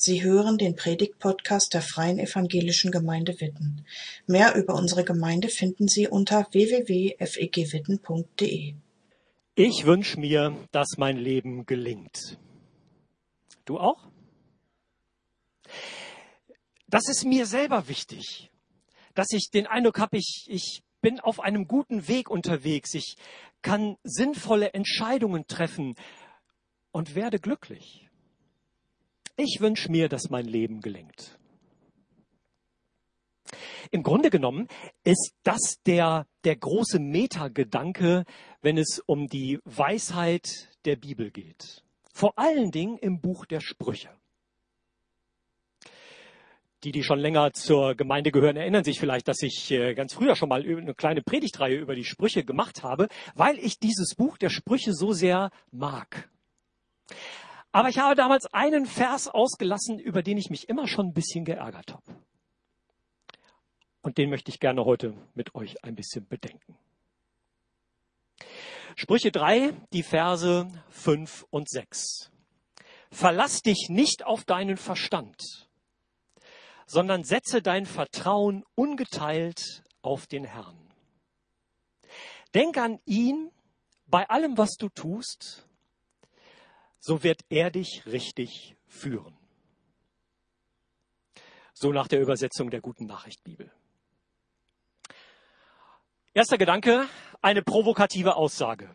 [0.00, 3.84] Sie hören den Predigt-Podcast der Freien Evangelischen Gemeinde Witten.
[4.28, 8.74] Mehr über unsere Gemeinde finden Sie unter www.fegwitten.de.
[9.56, 12.38] Ich wünsche mir, dass mein Leben gelingt.
[13.64, 14.06] Du auch?
[16.86, 18.52] Das ist mir selber wichtig,
[19.16, 22.94] dass ich den Eindruck habe, ich, ich bin auf einem guten Weg unterwegs.
[22.94, 23.16] Ich
[23.62, 25.96] kann sinnvolle Entscheidungen treffen
[26.92, 28.07] und werde glücklich.
[29.40, 31.38] Ich wünsche mir, dass mein Leben gelingt.
[33.92, 34.66] Im Grunde genommen
[35.04, 38.24] ist das der, der große Metagedanke,
[38.62, 41.84] wenn es um die Weisheit der Bibel geht.
[42.12, 44.10] Vor allen Dingen im Buch der Sprüche.
[46.82, 50.34] Die, die schon länger zur Gemeinde gehören, erinnern sich vielleicht, dass ich äh, ganz früher
[50.34, 54.50] schon mal eine kleine Predigtreihe über die Sprüche gemacht habe, weil ich dieses Buch der
[54.50, 56.28] Sprüche so sehr mag.
[57.72, 61.44] Aber ich habe damals einen Vers ausgelassen, über den ich mich immer schon ein bisschen
[61.44, 62.16] geärgert habe.
[64.02, 66.78] Und den möchte ich gerne heute mit euch ein bisschen bedenken.
[68.96, 72.30] Sprüche 3, die Verse 5 und 6.
[73.10, 75.68] Verlass dich nicht auf deinen Verstand,
[76.86, 80.76] sondern setze dein Vertrauen ungeteilt auf den Herrn.
[82.54, 83.50] Denk an ihn
[84.06, 85.67] bei allem, was du tust,
[87.00, 89.36] so wird er dich richtig führen.
[91.72, 93.70] So nach der Übersetzung der guten Nachricht Bibel.
[96.34, 97.08] Erster Gedanke,
[97.40, 98.94] eine provokative Aussage.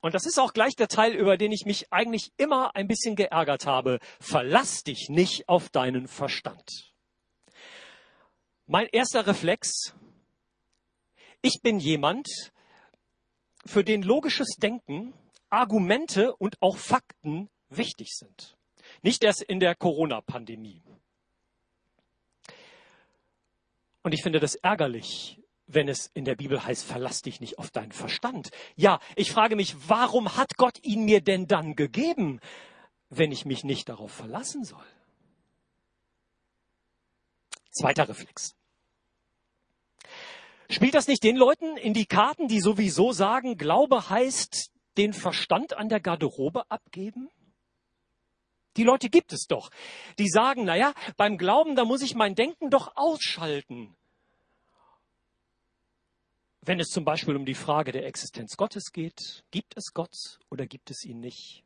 [0.00, 3.16] Und das ist auch gleich der Teil, über den ich mich eigentlich immer ein bisschen
[3.16, 3.98] geärgert habe.
[4.20, 6.92] Verlass dich nicht auf deinen Verstand.
[8.66, 9.94] Mein erster Reflex,
[11.42, 12.28] ich bin jemand,
[13.64, 15.12] für den logisches Denken
[15.50, 18.56] Argumente und auch Fakten wichtig sind.
[19.02, 20.82] Nicht erst in der Corona-Pandemie.
[24.02, 27.70] Und ich finde das ärgerlich, wenn es in der Bibel heißt, verlass dich nicht auf
[27.70, 28.50] deinen Verstand.
[28.76, 32.40] Ja, ich frage mich, warum hat Gott ihn mir denn dann gegeben,
[33.10, 34.84] wenn ich mich nicht darauf verlassen soll?
[37.70, 38.54] Zweiter Reflex.
[40.70, 45.74] Spielt das nicht den Leuten in die Karten, die sowieso sagen, Glaube heißt, den Verstand
[45.76, 47.28] an der Garderobe abgeben?
[48.76, 49.70] Die Leute gibt es doch.
[50.18, 53.96] Die sagen, naja, beim Glauben, da muss ich mein Denken doch ausschalten.
[56.60, 60.66] Wenn es zum Beispiel um die Frage der Existenz Gottes geht, gibt es Gott oder
[60.66, 61.64] gibt es ihn nicht?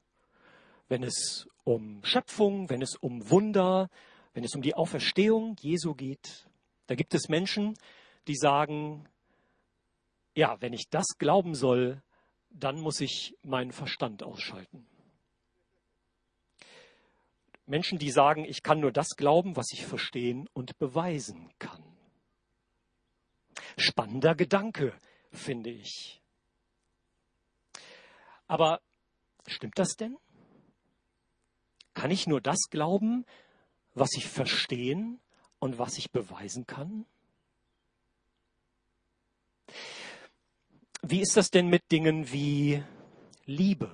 [0.88, 3.88] Wenn es um Schöpfung, wenn es um Wunder,
[4.34, 6.46] wenn es um die Auferstehung Jesu geht,
[6.86, 7.74] da gibt es Menschen,
[8.28, 9.08] die sagen,
[10.34, 12.02] ja, wenn ich das glauben soll,
[12.50, 14.86] dann muss ich meinen Verstand ausschalten.
[17.66, 21.82] Menschen, die sagen, ich kann nur das glauben, was ich verstehen und beweisen kann.
[23.76, 24.92] Spannender Gedanke,
[25.30, 26.20] finde ich.
[28.48, 28.80] Aber
[29.46, 30.18] stimmt das denn?
[31.94, 33.24] Kann ich nur das glauben,
[33.94, 35.20] was ich verstehen
[35.60, 37.06] und was ich beweisen kann?
[41.02, 42.84] Wie ist das denn mit Dingen wie
[43.46, 43.90] Liebe,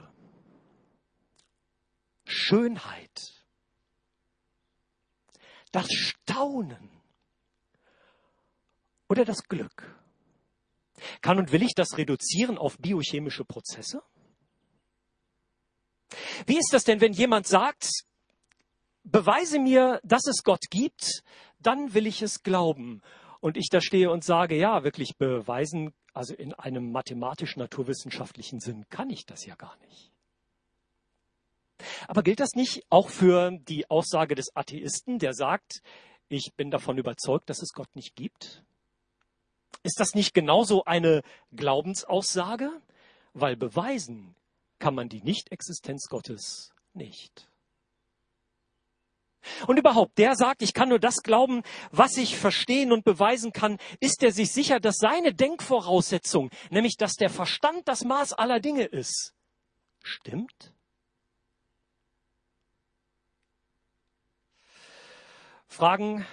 [2.24, 3.44] Schönheit,
[5.72, 6.90] das Staunen
[9.08, 9.94] oder das Glück?
[11.20, 14.02] Kann und will ich das reduzieren auf biochemische Prozesse?
[16.46, 17.88] Wie ist das denn, wenn jemand sagt,
[19.04, 21.22] beweise mir, dass es Gott gibt,
[21.60, 23.02] dann will ich es glauben.
[23.40, 29.10] Und ich da stehe und sage, ja, wirklich beweisen also in einem mathematisch-naturwissenschaftlichen Sinn kann
[29.10, 30.10] ich das ja gar nicht.
[32.08, 35.82] Aber gilt das nicht auch für die Aussage des Atheisten, der sagt,
[36.28, 38.64] ich bin davon überzeugt, dass es Gott nicht gibt?
[39.82, 41.22] Ist das nicht genauso eine
[41.54, 42.70] Glaubensaussage?
[43.34, 44.34] Weil beweisen
[44.78, 47.46] kann man die Nichtexistenz Gottes nicht.
[49.66, 53.78] Und überhaupt, der sagt, ich kann nur das glauben, was ich verstehen und beweisen kann,
[54.00, 58.84] ist er sich sicher, dass seine Denkvoraussetzung, nämlich dass der Verstand das Maß aller Dinge
[58.84, 59.34] ist,
[60.02, 60.72] stimmt?
[65.66, 66.26] Fragen,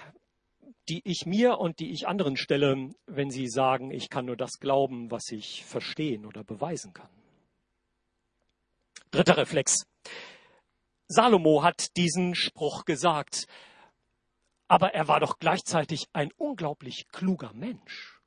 [0.88, 4.58] die ich mir und die ich anderen stelle, wenn sie sagen, ich kann nur das
[4.60, 7.08] glauben, was ich verstehen oder beweisen kann.
[9.10, 9.86] Dritter Reflex.
[11.14, 13.46] Salomo hat diesen Spruch gesagt,
[14.66, 18.20] aber er war doch gleichzeitig ein unglaublich kluger Mensch.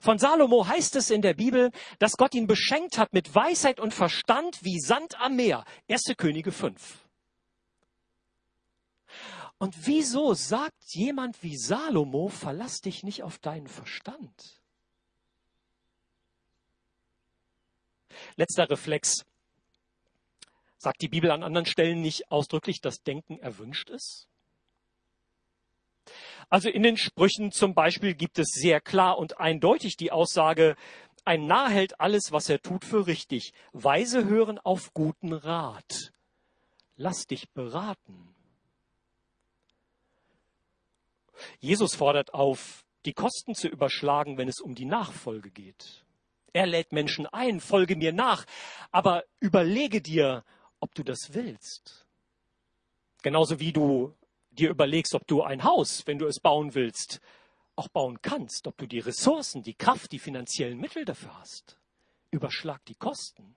[0.00, 3.94] Von Salomo heißt es in der Bibel, dass Gott ihn beschenkt hat mit Weisheit und
[3.94, 5.64] Verstand wie Sand am Meer.
[5.88, 6.14] 1.
[6.16, 7.04] Könige 5.
[9.58, 14.60] Und wieso sagt jemand wie Salomo, verlass dich nicht auf deinen Verstand?
[18.36, 19.24] Letzter Reflex.
[20.78, 24.28] Sagt die Bibel an anderen Stellen nicht ausdrücklich, dass Denken erwünscht ist?
[26.48, 30.76] Also in den Sprüchen zum Beispiel gibt es sehr klar und eindeutig die Aussage,
[31.24, 33.52] ein Narr hält alles, was er tut, für richtig.
[33.72, 36.12] Weise hören auf guten Rat.
[36.96, 38.34] Lass dich beraten.
[41.60, 46.04] Jesus fordert auf, die Kosten zu überschlagen, wenn es um die Nachfolge geht.
[46.52, 48.46] Er lädt Menschen ein, folge mir nach,
[48.90, 50.44] aber überlege dir,
[50.80, 52.06] ob du das willst.
[53.22, 54.14] Genauso wie du
[54.50, 57.20] dir überlegst, ob du ein Haus, wenn du es bauen willst,
[57.76, 61.78] auch bauen kannst, ob du die Ressourcen, die Kraft, die finanziellen Mittel dafür hast.
[62.30, 63.54] Überschlag die Kosten.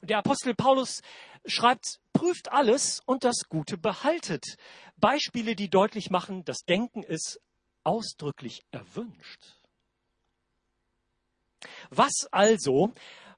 [0.00, 1.02] Und der Apostel Paulus
[1.46, 4.56] schreibt, prüft alles und das Gute behaltet.
[4.96, 7.40] Beispiele, die deutlich machen, das Denken ist
[7.82, 9.40] ausdrücklich erwünscht.
[11.90, 12.92] Was also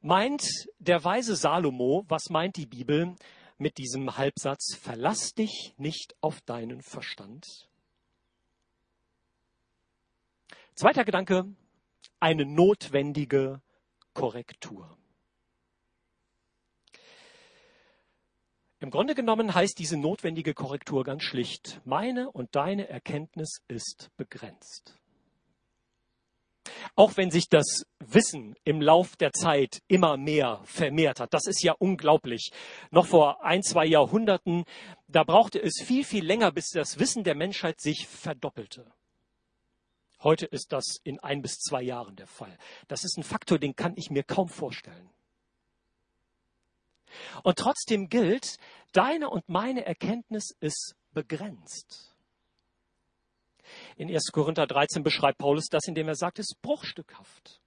[0.06, 3.16] meint der weise Salomo, was meint die Bibel
[3.58, 7.68] mit diesem Halbsatz, verlass dich nicht auf deinen Verstand?
[10.74, 11.46] Zweiter Gedanke,
[12.20, 13.60] eine notwendige
[14.14, 14.96] Korrektur.
[18.78, 24.95] Im Grunde genommen heißt diese notwendige Korrektur ganz schlicht, meine und deine Erkenntnis ist begrenzt.
[26.94, 31.62] Auch wenn sich das Wissen im Lauf der Zeit immer mehr vermehrt hat, das ist
[31.62, 32.50] ja unglaublich.
[32.90, 34.64] Noch vor ein, zwei Jahrhunderten,
[35.08, 38.92] da brauchte es viel, viel länger, bis das Wissen der Menschheit sich verdoppelte.
[40.22, 42.56] Heute ist das in ein bis zwei Jahren der Fall.
[42.88, 45.10] Das ist ein Faktor, den kann ich mir kaum vorstellen.
[47.42, 48.56] Und trotzdem gilt,
[48.92, 52.15] deine und meine Erkenntnis ist begrenzt.
[53.96, 54.30] In 1.
[54.30, 57.60] Korinther 13 beschreibt Paulus das, indem er sagt, es ist bruchstückhaft.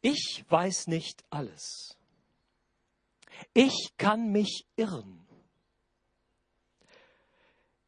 [0.00, 1.96] Ich weiß nicht alles.
[3.52, 5.26] Ich kann mich irren.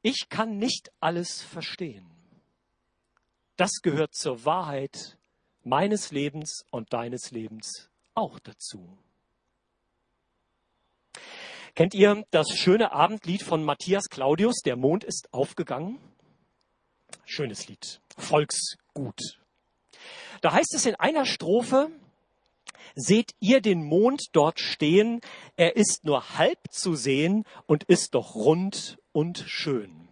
[0.03, 2.11] Ich kann nicht alles verstehen.
[3.57, 5.19] Das gehört zur Wahrheit
[5.65, 8.99] meines Lebens und deines Lebens auch dazu.
[11.75, 15.99] Kennt ihr das schöne Abendlied von Matthias Claudius, Der Mond ist aufgegangen?
[17.31, 19.39] Schönes Lied, Volksgut.
[20.41, 21.91] Da heißt es in einer Strophe,
[22.95, 25.21] seht ihr den Mond dort stehen,
[25.57, 30.09] er ist nur halb zu sehen und ist doch rund und schön.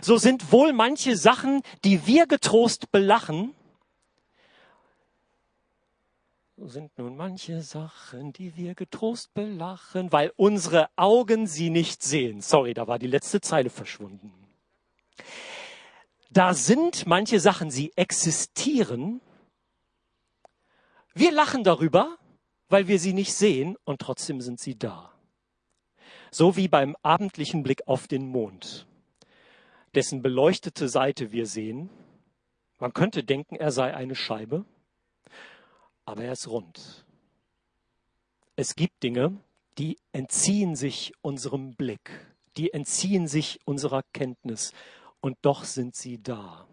[0.00, 3.54] So sind wohl manche Sachen, die wir getrost belachen,
[6.56, 12.40] so sind nun manche Sachen, die wir getrost belachen, weil unsere Augen sie nicht sehen.
[12.40, 14.32] Sorry, da war die letzte Zeile verschwunden.
[16.34, 19.22] Da sind manche Sachen, sie existieren.
[21.14, 22.18] Wir lachen darüber,
[22.68, 25.12] weil wir sie nicht sehen und trotzdem sind sie da.
[26.30, 28.86] So wie beim abendlichen Blick auf den Mond,
[29.94, 31.88] dessen beleuchtete Seite wir sehen.
[32.78, 34.66] Man könnte denken, er sei eine Scheibe
[36.04, 37.04] aber er ist rund.
[38.56, 39.36] Es gibt Dinge,
[39.78, 42.10] die entziehen sich unserem Blick,
[42.56, 44.72] die entziehen sich unserer Kenntnis
[45.24, 46.68] und doch sind sie da.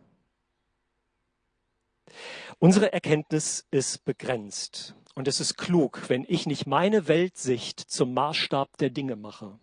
[2.60, 8.76] Unsere Erkenntnis ist begrenzt und es ist klug, wenn ich nicht meine Weltsicht zum Maßstab
[8.76, 9.58] der Dinge mache.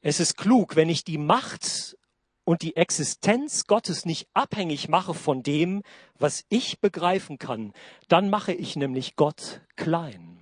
[0.00, 1.96] Es ist klug, wenn ich die Macht
[2.42, 5.84] und die Existenz Gottes nicht abhängig mache von dem,
[6.18, 7.74] was ich begreifen kann,
[8.08, 10.40] dann mache ich nämlich Gott klein.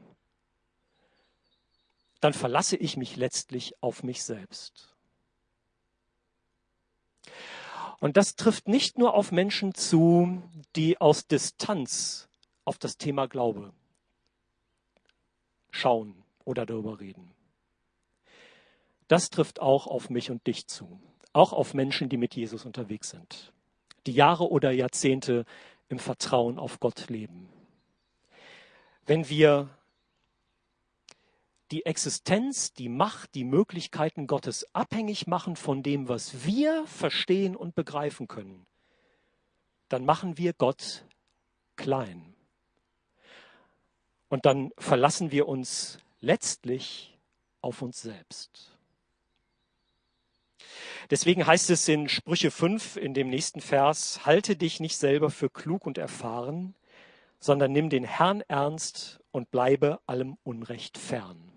[2.21, 4.96] Dann verlasse ich mich letztlich auf mich selbst.
[8.01, 10.43] Und das trifft nicht nur auf Menschen zu,
[10.75, 12.29] die aus Distanz
[12.65, 13.73] auf das Thema Glaube
[15.71, 17.33] schauen oder darüber reden.
[19.09, 21.01] Das trifft auch auf mich und dich zu
[21.37, 23.53] auch auf Menschen, die mit Jesus unterwegs sind,
[24.07, 25.45] die Jahre oder Jahrzehnte
[25.89, 27.49] im Vertrauen auf Gott leben.
[29.05, 29.69] Wenn wir
[31.71, 37.75] die Existenz, die Macht, die Möglichkeiten Gottes abhängig machen von dem, was wir verstehen und
[37.75, 38.67] begreifen können,
[39.89, 41.05] dann machen wir Gott
[41.77, 42.35] klein.
[44.29, 47.17] Und dann verlassen wir uns letztlich
[47.61, 48.73] auf uns selbst.
[51.11, 55.49] Deswegen heißt es in Sprüche 5 in dem nächsten Vers, halte dich nicht selber für
[55.49, 56.75] klug und erfahren,
[57.39, 61.56] sondern nimm den Herrn ernst und bleibe allem Unrecht fern.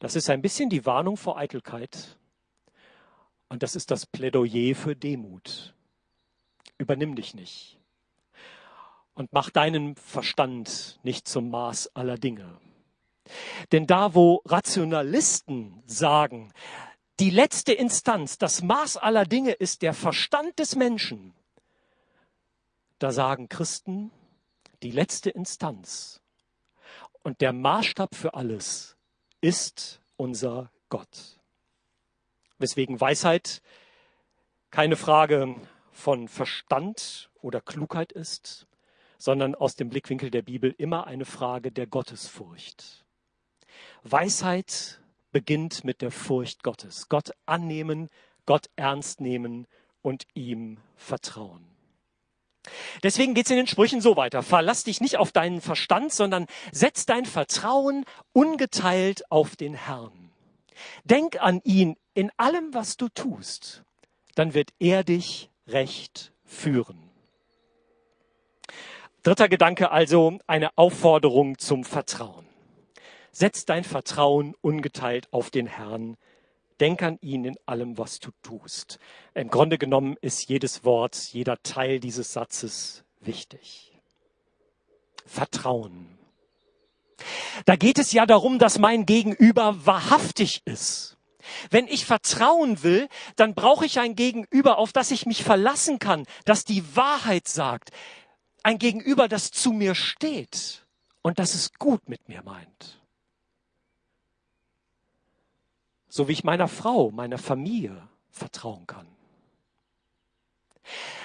[0.00, 2.16] Das ist ein bisschen die Warnung vor Eitelkeit
[3.48, 5.74] und das ist das Plädoyer für Demut.
[6.78, 7.78] Übernimm dich nicht
[9.12, 12.58] und mach deinen Verstand nicht zum Maß aller Dinge.
[13.72, 16.50] Denn da, wo Rationalisten sagen,
[17.20, 21.34] die letzte Instanz, das Maß aller Dinge ist der Verstand des Menschen,
[22.98, 24.10] da sagen Christen,
[24.82, 26.22] die letzte Instanz
[27.22, 28.96] und der Maßstab für alles
[29.40, 31.38] ist unser Gott.
[32.58, 33.62] Weswegen Weisheit
[34.70, 35.56] keine Frage
[35.92, 38.66] von Verstand oder Klugheit ist,
[39.18, 43.04] sondern aus dem Blickwinkel der Bibel immer eine Frage der Gottesfurcht.
[44.02, 45.00] Weisheit
[45.32, 47.08] beginnt mit der Furcht Gottes.
[47.08, 48.08] Gott annehmen,
[48.46, 49.66] Gott ernst nehmen
[50.02, 51.69] und ihm vertrauen.
[53.02, 54.42] Deswegen geht es in den Sprüchen so weiter.
[54.42, 60.30] Verlass dich nicht auf deinen Verstand, sondern setz dein Vertrauen ungeteilt auf den Herrn.
[61.04, 63.82] Denk an ihn in allem, was du tust.
[64.34, 67.10] Dann wird er dich recht führen.
[69.22, 72.46] Dritter Gedanke also eine Aufforderung zum Vertrauen.
[73.32, 76.16] Setz dein Vertrauen ungeteilt auf den Herrn.
[76.80, 78.98] Denk an ihn in allem, was du tust.
[79.34, 83.92] Im Grunde genommen ist jedes Wort, jeder Teil dieses Satzes wichtig.
[85.26, 86.18] Vertrauen.
[87.66, 91.18] Da geht es ja darum, dass mein Gegenüber wahrhaftig ist.
[91.70, 96.26] Wenn ich vertrauen will, dann brauche ich ein Gegenüber, auf das ich mich verlassen kann,
[96.44, 97.90] das die Wahrheit sagt.
[98.62, 100.86] Ein Gegenüber, das zu mir steht
[101.22, 102.99] und das es gut mit mir meint.
[106.10, 107.96] So wie ich meiner Frau, meiner Familie
[108.30, 109.06] vertrauen kann.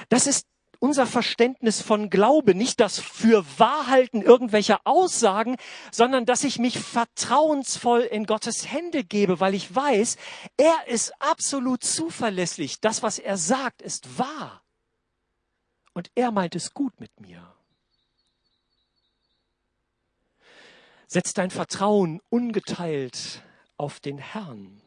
[0.10, 0.48] Das ist
[0.80, 5.58] unser Verständnis von Glaube, nicht das für Wahrhalten irgendwelcher Aussagen,
[5.92, 10.18] sondern dass ich mich vertrauensvoll in Gottes Hände gebe, weil ich weiß,
[10.58, 12.80] er ist absolut zuverlässig.
[12.82, 14.62] Das, was er sagt, ist wahr.
[15.94, 17.42] Und er meint es gut mit mir.
[21.08, 23.42] Setz dein Vertrauen ungeteilt
[23.77, 24.82] auf den Herrn.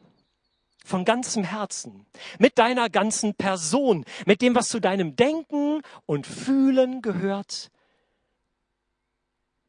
[0.85, 2.05] Von ganzem Herzen,
[2.39, 7.69] mit deiner ganzen Person, mit dem, was zu deinem Denken und Fühlen gehört,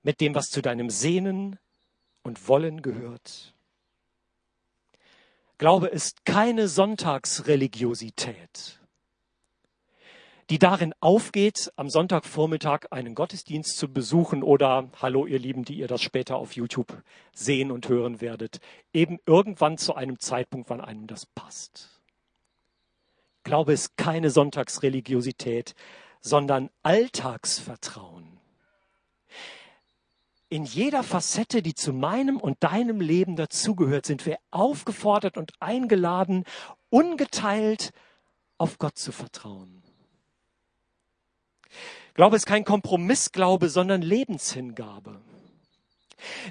[0.03, 1.59] mit dem, was zu deinem Sehnen
[2.23, 3.55] und Wollen gehört.
[5.59, 8.80] Glaube ist keine Sonntagsreligiosität
[10.51, 15.87] die darin aufgeht, am Sonntagvormittag einen Gottesdienst zu besuchen oder, hallo ihr Lieben, die ihr
[15.87, 18.59] das später auf YouTube sehen und hören werdet,
[18.93, 22.01] eben irgendwann zu einem Zeitpunkt, wann einem das passt.
[23.45, 25.77] Glaube ist keine Sonntagsreligiosität,
[26.21, 28.27] sondern Alltagsvertrauen.
[30.49, 36.45] In jeder Facette, die zu meinem und deinem Leben dazugehört, sind wir aufgefordert und eingeladen,
[36.89, 37.93] ungeteilt
[38.59, 39.85] auf Gott zu vertrauen.
[42.15, 45.21] Glaube ist kein Kompromissglaube, sondern Lebenshingabe.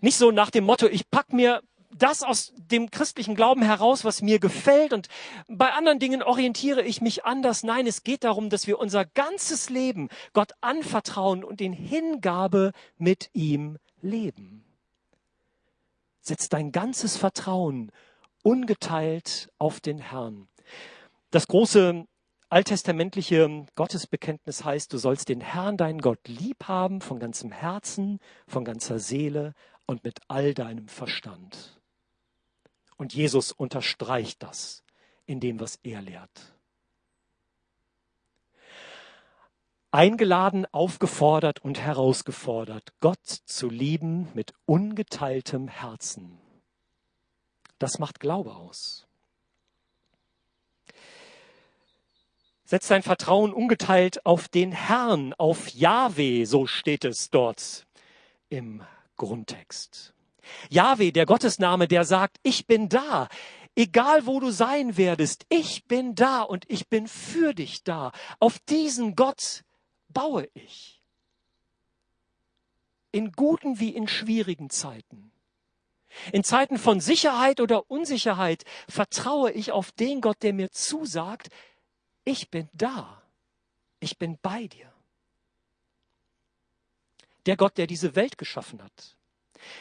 [0.02, 1.62] Nicht so nach dem Motto, ich pack mir
[1.92, 5.08] das aus dem christlichen Glauben heraus, was mir gefällt und
[5.48, 7.64] bei anderen Dingen orientiere ich mich anders.
[7.64, 13.30] Nein, es geht darum, dass wir unser ganzes Leben Gott anvertrauen und in Hingabe mit
[13.34, 14.64] ihm leben.
[16.22, 17.92] Setz dein ganzes Vertrauen
[18.44, 20.48] ungeteilt auf den Herrn.
[21.32, 22.06] Das große
[22.50, 28.66] alttestamentliche Gottesbekenntnis heißt, du sollst den Herrn, deinen Gott, lieb haben von ganzem Herzen, von
[28.66, 29.54] ganzer Seele
[29.86, 31.80] und mit all deinem Verstand.
[32.98, 34.84] Und Jesus unterstreicht das
[35.26, 36.54] in dem, was er lehrt.
[39.92, 46.40] Eingeladen, aufgefordert und herausgefordert, Gott zu lieben mit ungeteiltem Herzen.
[47.80, 49.09] Das macht Glaube aus.
[52.70, 57.88] Setz dein Vertrauen ungeteilt auf den Herrn, auf Yahweh, so steht es dort
[58.50, 58.84] im
[59.16, 60.14] Grundtext.
[60.70, 63.28] Yahweh, der Gottesname, der sagt, ich bin da.
[63.76, 68.12] Egal wo du sein werdest, ich bin da und ich bin für dich da.
[68.40, 69.64] Auf diesen Gott
[70.10, 71.02] baue ich.
[73.12, 75.32] In guten wie in schwierigen Zeiten.
[76.32, 81.50] In Zeiten von Sicherheit oder Unsicherheit vertraue ich auf den Gott, der mir zusagt,
[82.30, 83.22] ich bin da.
[84.00, 84.92] Ich bin bei dir.
[87.46, 89.16] Der Gott, der diese Welt geschaffen hat,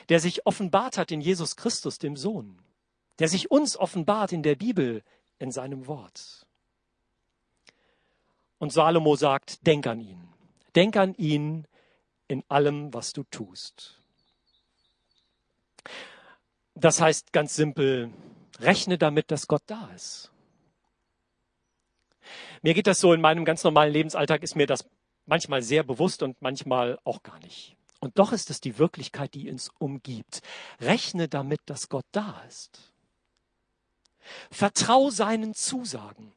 [0.09, 2.59] der sich offenbart hat in Jesus Christus, dem Sohn,
[3.19, 5.03] der sich uns offenbart in der Bibel,
[5.39, 6.47] in seinem Wort.
[8.59, 10.29] Und Salomo sagt, denk an ihn.
[10.75, 11.67] Denk an ihn
[12.29, 14.01] in allem, was du tust.
[16.75, 18.11] Das heißt ganz simpel,
[18.59, 20.33] rechne damit, dass Gott da ist.
[22.63, 24.85] Mir geht das so in meinem ganz normalen Lebensalltag, ist mir das
[25.27, 27.77] manchmal sehr bewusst und manchmal auch gar nicht.
[28.01, 30.41] Und doch ist es die Wirklichkeit, die uns umgibt.
[30.81, 32.93] Rechne damit, dass Gott da ist.
[34.51, 36.33] Vertrau seinen Zusagen.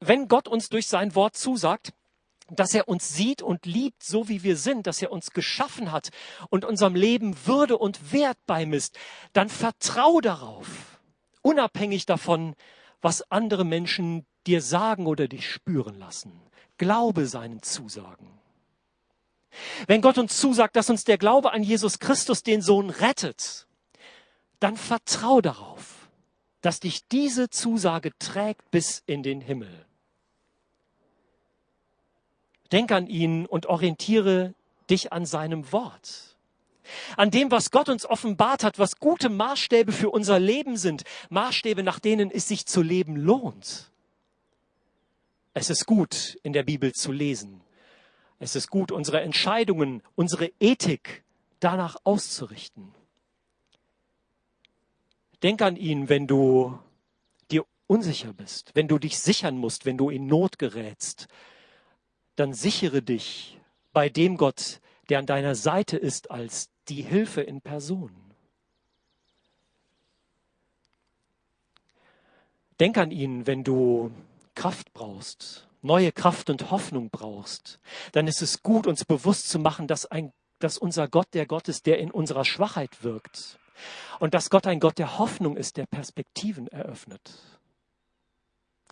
[0.00, 1.92] Wenn Gott uns durch sein Wort zusagt,
[2.48, 6.10] dass er uns sieht und liebt, so wie wir sind, dass er uns geschaffen hat
[6.48, 8.98] und unserem Leben Würde und Wert beimisst,
[9.32, 11.00] dann vertrau darauf,
[11.42, 12.54] unabhängig davon,
[13.06, 16.32] was andere Menschen dir sagen oder dich spüren lassen.
[16.76, 18.26] Glaube seinen Zusagen.
[19.86, 23.68] Wenn Gott uns zusagt, dass uns der Glaube an Jesus Christus, den Sohn, rettet,
[24.58, 26.08] dann vertrau darauf,
[26.62, 29.86] dass dich diese Zusage trägt bis in den Himmel.
[32.72, 34.52] Denk an ihn und orientiere
[34.90, 36.35] dich an seinem Wort.
[37.16, 41.82] An dem, was Gott uns offenbart hat, was gute Maßstäbe für unser Leben sind, Maßstäbe,
[41.82, 43.90] nach denen es sich zu leben lohnt.
[45.54, 47.62] Es ist gut, in der Bibel zu lesen.
[48.38, 51.24] Es ist gut, unsere Entscheidungen, unsere Ethik
[51.60, 52.92] danach auszurichten.
[55.42, 56.78] Denk an ihn, wenn du
[57.50, 61.28] dir unsicher bist, wenn du dich sichern musst, wenn du in Not gerätst,
[62.36, 63.58] dann sichere dich
[63.92, 68.12] bei dem Gott, der an deiner Seite ist als die Hilfe in Person.
[72.78, 74.10] Denk an ihn, wenn du
[74.54, 77.78] Kraft brauchst, neue Kraft und Hoffnung brauchst.
[78.12, 81.68] Dann ist es gut, uns bewusst zu machen, dass, ein, dass unser Gott der Gott
[81.68, 83.58] ist, der in unserer Schwachheit wirkt.
[84.20, 87.20] Und dass Gott ein Gott der Hoffnung ist, der Perspektiven eröffnet.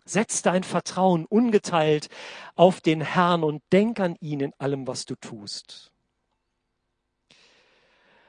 [0.05, 2.09] Setz dein Vertrauen ungeteilt
[2.55, 5.91] auf den Herrn und denk an ihn in allem, was du tust.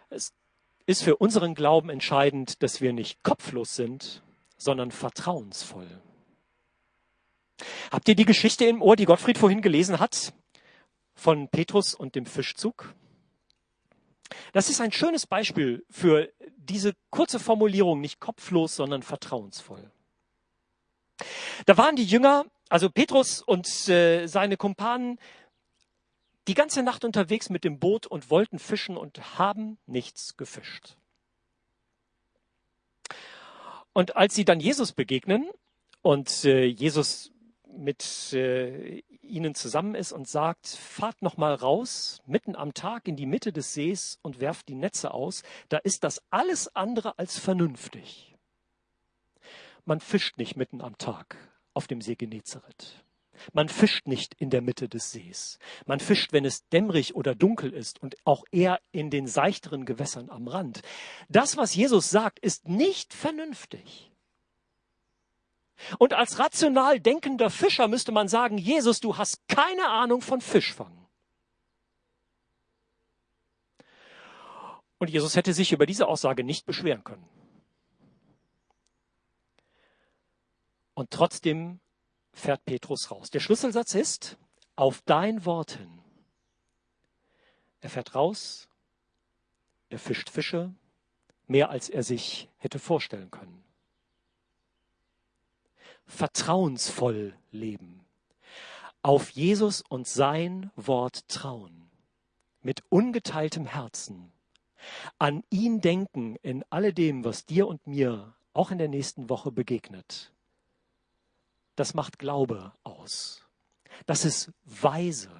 [0.08, 0.32] Es
[0.86, 4.22] ist für unseren Glauben entscheidend, dass wir nicht kopflos sind,
[4.56, 5.88] sondern vertrauensvoll.
[7.90, 10.32] Habt ihr die Geschichte im Ohr, die Gottfried vorhin gelesen hat,
[11.14, 12.94] von Petrus und dem Fischzug?
[14.52, 19.90] Das ist ein schönes Beispiel für diese kurze Formulierung, nicht kopflos, sondern vertrauensvoll.
[21.64, 25.18] Da waren die Jünger, also Petrus und äh, seine Kumpanen,
[26.48, 30.96] die ganze Nacht unterwegs mit dem Boot und wollten fischen und haben nichts gefischt.
[33.92, 35.48] Und als sie dann Jesus begegnen
[36.02, 37.32] und äh, Jesus
[37.76, 43.16] mit äh, ihnen zusammen ist und sagt, fahrt noch mal raus, mitten am Tag in
[43.16, 47.38] die Mitte des Sees und werft die Netze aus, da ist das alles andere als
[47.38, 48.34] vernünftig.
[49.84, 51.36] Man fischt nicht mitten am Tag
[51.74, 53.05] auf dem See Genezareth.
[53.52, 55.58] Man fischt nicht in der Mitte des Sees.
[55.86, 60.30] Man fischt, wenn es dämmerig oder dunkel ist und auch eher in den seichteren Gewässern
[60.30, 60.82] am Rand.
[61.28, 64.10] Das, was Jesus sagt, ist nicht vernünftig.
[65.98, 71.06] Und als rational denkender Fischer müsste man sagen, Jesus, du hast keine Ahnung von Fischfangen.
[74.98, 77.28] Und Jesus hätte sich über diese Aussage nicht beschweren können.
[80.94, 81.80] Und trotzdem
[82.36, 83.30] fährt Petrus raus.
[83.30, 84.36] Der Schlüsselsatz ist,
[84.76, 85.98] auf dein Wort hin.
[87.80, 88.68] Er fährt raus,
[89.88, 90.72] er fischt Fische,
[91.46, 93.64] mehr als er sich hätte vorstellen können.
[96.04, 98.04] Vertrauensvoll leben.
[99.02, 101.90] Auf Jesus und sein Wort trauen.
[102.60, 104.32] Mit ungeteiltem Herzen.
[105.18, 110.32] An ihn denken in alledem, was dir und mir auch in der nächsten Woche begegnet
[111.76, 113.46] das macht Glaube aus.
[114.06, 115.30] Das ist weise.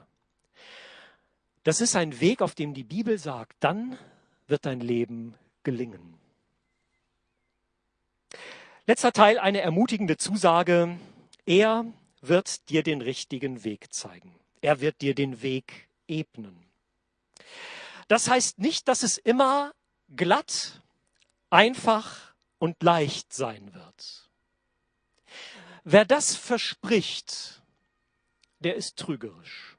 [1.65, 3.99] Das ist ein Weg, auf dem die Bibel sagt, dann
[4.47, 6.15] wird dein Leben gelingen.
[8.87, 10.97] Letzter Teil, eine ermutigende Zusage.
[11.45, 11.85] Er
[12.21, 14.33] wird dir den richtigen Weg zeigen.
[14.61, 16.57] Er wird dir den Weg ebnen.
[18.09, 19.75] Das heißt nicht, dass es immer
[20.15, 20.83] glatt,
[21.51, 24.29] einfach und leicht sein wird.
[25.89, 27.63] Wer das verspricht,
[28.59, 29.79] der ist trügerisch.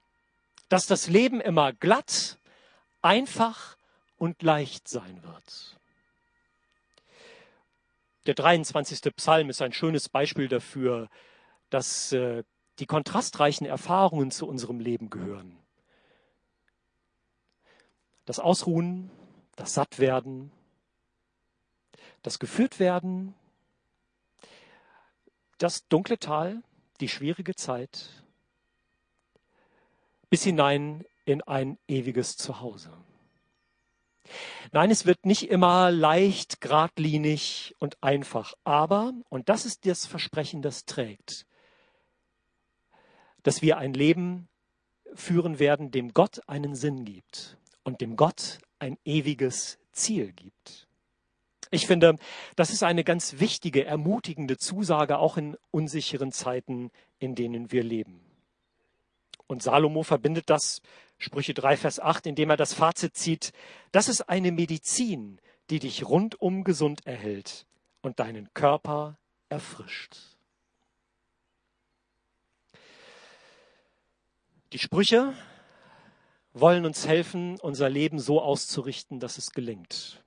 [0.69, 2.39] Dass das Leben immer glatt,
[3.01, 3.75] einfach
[4.15, 5.77] und leicht sein wird.
[8.25, 9.13] Der 23.
[9.17, 11.09] Psalm ist ein schönes Beispiel dafür,
[11.69, 12.45] dass äh,
[12.79, 15.59] die kontrastreichen Erfahrungen zu unserem Leben gehören.
[18.23, 19.11] Das Ausruhen,
[19.57, 20.53] das Sattwerden,
[22.21, 23.35] das Geführtwerden,
[25.57, 26.61] das dunkle Tal,
[26.99, 28.09] die schwierige Zeit,
[30.29, 32.91] bis hinein in ein ewiges Zuhause.
[34.71, 38.53] Nein, es wird nicht immer leicht, geradlinig und einfach.
[38.63, 41.45] Aber, und das ist das Versprechen, das trägt,
[43.43, 44.49] dass wir ein Leben
[45.13, 50.86] führen werden, dem Gott einen Sinn gibt und dem Gott ein ewiges Ziel gibt.
[51.71, 52.15] Ich finde,
[52.55, 58.21] das ist eine ganz wichtige, ermutigende Zusage auch in unsicheren Zeiten, in denen wir leben.
[59.47, 60.81] Und Salomo verbindet das,
[61.17, 63.53] Sprüche 3, Vers 8, indem er das Fazit zieht,
[63.91, 67.65] das ist eine Medizin, die dich rundum gesund erhält
[68.01, 69.17] und deinen Körper
[69.49, 70.17] erfrischt.
[74.73, 75.33] Die Sprüche
[76.53, 80.21] wollen uns helfen, unser Leben so auszurichten, dass es gelingt.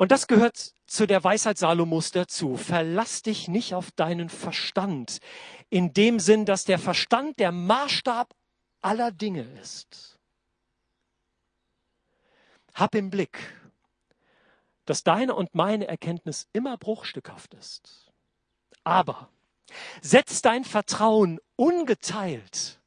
[0.00, 2.56] Und das gehört zu der Weisheit Salomos dazu.
[2.56, 5.18] Verlass dich nicht auf deinen Verstand.
[5.68, 8.34] In dem Sinn, dass der Verstand der Maßstab
[8.80, 10.18] aller Dinge ist.
[12.72, 13.38] Hab im Blick,
[14.86, 18.10] dass deine und meine Erkenntnis immer bruchstückhaft ist.
[18.84, 19.28] Aber
[20.00, 22.80] setz dein Vertrauen ungeteilt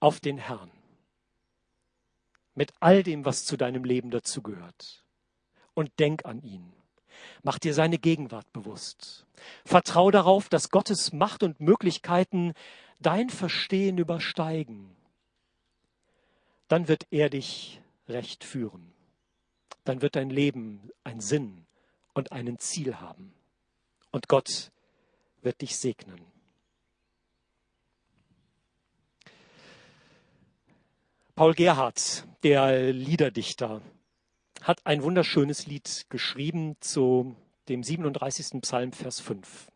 [0.00, 0.70] auf den Herrn.
[2.54, 5.04] Mit all dem, was zu deinem Leben dazugehört.
[5.78, 6.72] Und denk an ihn.
[7.44, 9.26] Mach dir seine Gegenwart bewusst.
[9.64, 12.54] Vertrau darauf, dass Gottes Macht und Möglichkeiten
[12.98, 14.90] dein Verstehen übersteigen.
[16.66, 18.92] Dann wird er dich recht führen.
[19.84, 21.64] Dann wird dein Leben einen Sinn
[22.12, 23.32] und einen Ziel haben.
[24.10, 24.72] Und Gott
[25.42, 26.20] wird dich segnen.
[31.36, 33.80] Paul Gerhardt, der Liederdichter,
[34.62, 37.36] hat ein wunderschönes Lied geschrieben zu
[37.68, 38.60] dem 37.
[38.62, 39.68] Psalm, Vers 5.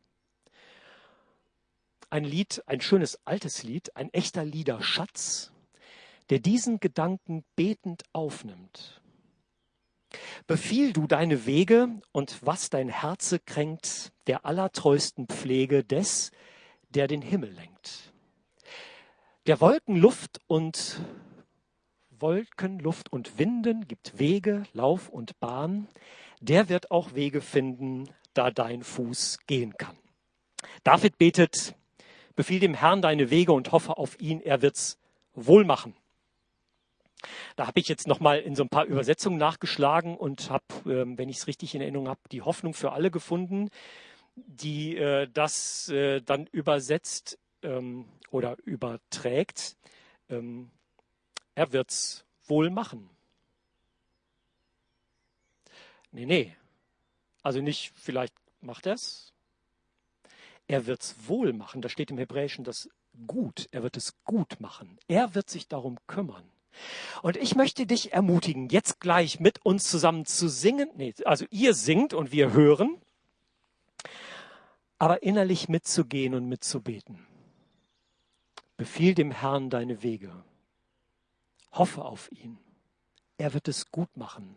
[2.11, 5.53] Ein Lied, ein schönes altes Lied, ein echter Liederschatz,
[6.31, 9.01] der diesen Gedanken betend aufnimmt.
[10.47, 16.33] Befiehl du deine Wege und was dein Herze kränkt, der allertreusten Pflege des,
[16.91, 18.13] der den Himmel lenkt.
[19.47, 21.01] Der Wolken Luft und
[22.23, 25.89] Wolken, Luft und Winden gibt Wege, Lauf und Bahn.
[26.41, 29.99] Der wird auch Wege finden, da dein Fuß gehen kann.
[30.85, 31.75] David betet,
[32.37, 34.99] befiehl dem Herrn deine Wege und hoffe auf ihn, er wird's
[35.35, 35.95] wohl machen.
[37.57, 41.19] Da habe ich jetzt noch mal in so ein paar Übersetzungen nachgeschlagen und habe, ähm,
[41.19, 43.69] wenn ich es richtig in Erinnerung habe, die Hoffnung für alle gefunden,
[44.37, 49.77] die äh, das äh, dann übersetzt ähm, oder überträgt.
[51.55, 53.11] Er wird's wohl machen.
[56.11, 56.57] Nee, nee.
[57.43, 59.33] Also nicht, vielleicht macht er es.
[60.67, 61.83] Er wird's wohl machen.
[61.83, 62.89] Da steht im Hebräischen das
[63.27, 63.69] gut.
[63.73, 64.99] Er wird es gut machen.
[65.09, 66.45] Er wird sich darum kümmern.
[67.23, 70.91] Und ich möchte dich ermutigen, jetzt gleich mit uns zusammen zu singen.
[70.97, 73.01] Nee, also ihr singt und wir hören,
[74.99, 77.27] aber innerlich mitzugehen und mitzubeten.
[78.77, 80.33] Befiehl dem Herrn deine Wege.
[81.73, 82.59] Hoffe auf ihn.
[83.39, 84.55] Er wird es gut machen.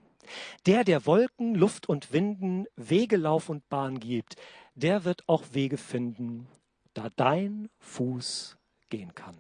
[0.66, 4.36] Der, der Wolken, Luft und Winden, Wege, Lauf und Bahn gibt,
[4.74, 6.48] der wird auch Wege finden,
[6.94, 8.58] da dein Fuß
[8.90, 9.38] gehen kann.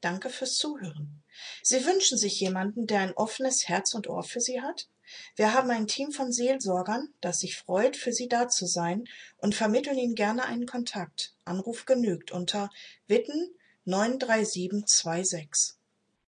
[0.00, 1.22] Danke fürs Zuhören.
[1.62, 4.88] Sie wünschen sich jemanden, der ein offenes Herz und Ohr für Sie hat?
[5.36, 9.04] Wir haben ein Team von Seelsorgern, das sich freut, für Sie da zu sein
[9.38, 11.34] und vermitteln Ihnen gerne einen Kontakt.
[11.44, 12.70] Anruf genügt unter
[13.06, 15.76] Witten 93726.